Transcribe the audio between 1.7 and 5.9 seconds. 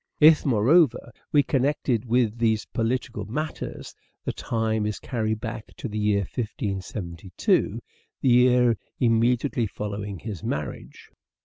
it with these political matters the time is carried back to